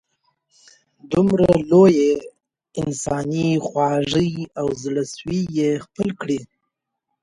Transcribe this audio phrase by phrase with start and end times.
[1.11, 2.13] دومره لویې
[2.81, 6.39] انسانې خواږۍ او زړه سوي یې خپل کړي.